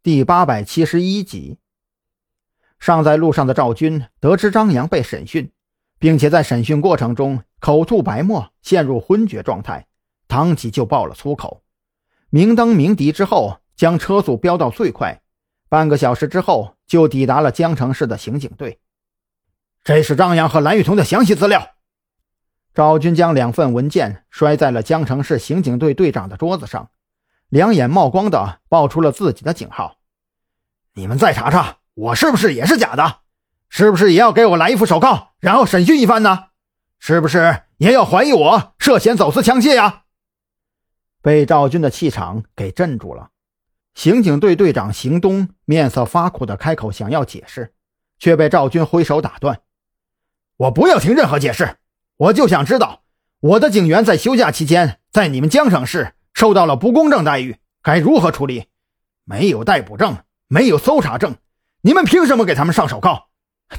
[0.00, 1.58] 第八百七十一集。
[2.78, 5.50] 尚在路上的赵军得知张扬被审讯，
[5.98, 9.88] 并且在审讯过程中口吐白沫，陷入昏厥状态，
[10.28, 11.64] 当即就爆了粗口。
[12.30, 15.20] 明灯鸣笛之后，将车速飙到最快，
[15.68, 18.78] 半个小时之后就抵达了江城市的刑警队。
[19.82, 21.74] 这是张扬和蓝雨桐的详细资料。
[22.72, 26.90] 赵军将两份文件摔在了江城市刑警队队长的桌子上，
[27.48, 29.96] 两眼冒光的报出了自己的警号
[30.94, 33.22] ：“你们再查查。”我是不是也是假的？
[33.68, 36.50] 是不是也要给我来一副手铐，然后审讯一番呢？
[37.00, 40.04] 是不是也要怀疑我涉嫌走私枪械呀？
[41.20, 43.30] 被赵军的气场给镇住了，
[43.96, 47.74] 刑警队队长邢东面色发苦的开口想要解释，
[48.20, 49.62] 却被赵军挥手打断
[50.56, 51.78] ：“我不要听任何解释，
[52.16, 53.02] 我就想知道
[53.40, 58.68] 我的警员在休假期间在你们江省市受到了不公正待遇，该如何处理？
[59.24, 61.36] 没有逮捕证，没有搜查证。”
[61.82, 63.30] 你们凭什么给他们上手铐，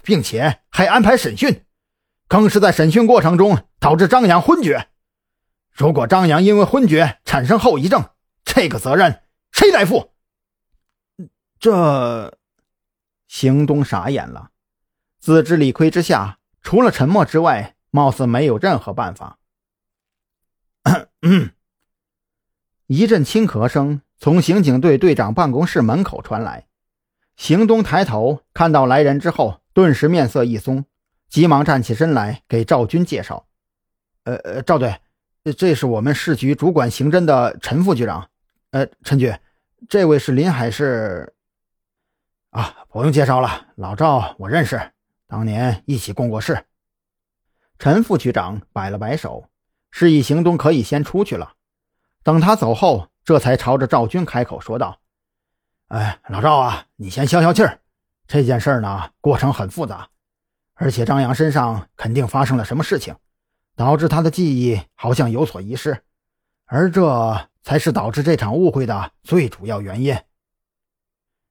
[0.04, 1.64] 并且还安排审讯？
[2.28, 4.90] 更是在审讯过程中导致张扬昏厥。
[5.72, 8.10] 如果张扬因为昏厥产生后遗症，
[8.44, 9.22] 这个责任
[9.54, 10.12] 谁来负？
[11.62, 12.38] 这，
[13.30, 14.50] 邢东傻眼了，
[15.18, 19.38] 自知理亏之下，除了沉默之外，貌似没有任何办法。
[21.22, 21.52] 嗯
[22.92, 26.66] 一阵轻咳声从刑警队队长办公室门口传来。
[27.36, 30.86] 邢东抬头看到来人之后，顿时面色一松，
[31.30, 33.46] 急忙站起身来给赵军介绍
[34.26, 35.00] ：“呃呃，赵队，
[35.56, 38.28] 这是我们市局主管刑侦的陈副局长。
[38.72, 39.36] 呃，陈局，
[39.88, 41.36] 这位是临海市……
[42.50, 44.82] 啊，不用介绍了，老赵我认识，
[45.28, 46.66] 当年一起共过事。”
[47.78, 49.46] 陈副局长摆了摆手，
[49.92, 51.54] 示意邢东可以先出去了。
[52.24, 54.98] 等他走后，这才朝着赵军开口说道。
[55.88, 57.80] 哎，老赵啊，你先消消气儿。
[58.28, 60.08] 这件事呢，过程很复杂，
[60.76, 63.16] 而且张扬身上肯定发生了什么事情，
[63.76, 66.04] 导致他的记忆好像有所遗失，
[66.66, 70.16] 而这才是导致这场误会的最主要原因。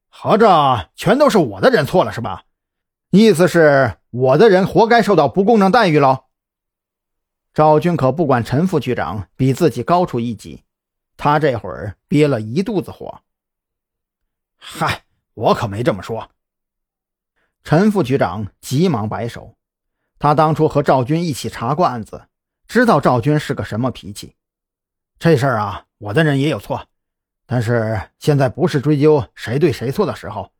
[0.08, 2.44] 合着全都是我的人错了是吧？
[3.10, 6.26] 意思是我的人活该受到不公正待遇喽？
[7.58, 10.62] 赵军可不管陈副局长比自己高出一级，
[11.16, 13.20] 他这会儿憋了一肚子火。
[14.56, 15.02] 嗨，
[15.34, 16.30] 我可没这么说。
[17.64, 19.56] 陈副局长急忙摆手，
[20.20, 22.28] 他当初和赵军一起查过案子，
[22.68, 24.36] 知道赵军是个什么脾气。
[25.18, 26.86] 这事儿啊，我的人也有错，
[27.44, 30.52] 但是现在不是追究谁对谁错的时候。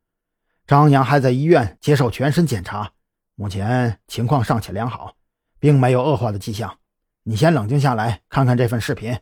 [0.67, 2.91] 张扬还在医院接受全身检查，
[3.37, 5.15] 目前情况尚且良好，
[5.61, 6.78] 并没有恶化的迹象。
[7.29, 9.19] 你先冷静下来，看看这份视频。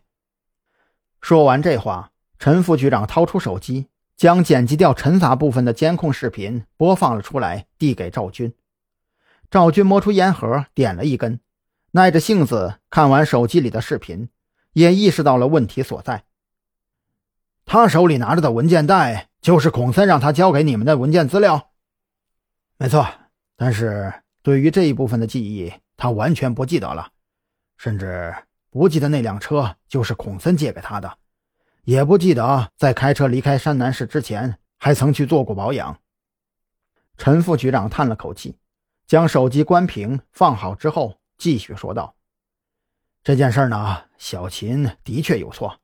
[1.20, 3.88] 说完这话，陈副局长掏出手机。
[4.16, 8.54] 将剪辑掉陈杂部分的监控视频播放了出来，递给赵军。
[9.50, 11.40] 赵军摸出烟盒，点了一根，
[11.90, 14.30] 耐着性子看完手机里的视频，
[14.72, 16.24] 也意识到了问题所在。
[17.66, 21.72] 他手里拿着的文件袋，就是孔森让他交给你们的文件资料。
[22.78, 23.06] 没错，
[23.54, 27.10] 但是对于这一部分的记忆，他完全不记得了，
[27.76, 28.34] 甚至
[28.70, 31.19] 不记得那辆车就是孔森借给他的。
[31.84, 36.00] 也不记得在开车离开山南市之前还曾去做过保养。
[37.16, 38.59] 陈副局长叹了口气，
[39.06, 42.16] 将手机关屏放好之后，继续说道
[43.22, 45.78] ：“这件事呢，小秦的确有错，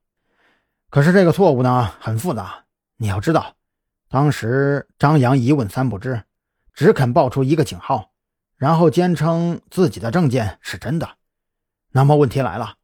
[0.90, 2.64] 可是这个错误呢很复杂。
[2.96, 3.54] 你要知道，
[4.10, 6.24] 当时张扬一问三不知，
[6.74, 8.10] 只肯报出一个警号，
[8.56, 11.08] 然后坚称自己的证件是真的。
[11.92, 12.74] 那么问题来了，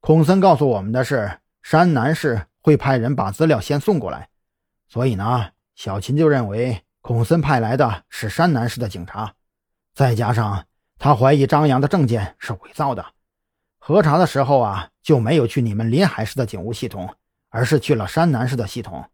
[0.00, 4.28] 孔森告诉我们的是山南市。”会派人把资料先送过来，
[4.88, 9.36] 所以呢，小秦就认为孔森派来的是山南市的警察，
[9.94, 10.66] 再加上
[10.98, 13.06] 他怀疑张扬的证件是伪造的，
[13.78, 17.14] 核查的时候啊就没有去你们临海市的警务系统，
[17.50, 19.08] 而是去了山南市的系统。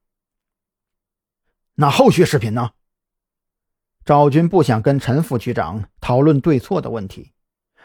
[1.75, 2.71] 那后续视频呢？
[4.03, 7.35] 赵军不想跟陈副局长讨论对错的问题，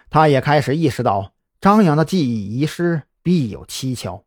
[0.10, 4.27] 他也开始意识到张扬的记忆遗失必有蹊跷。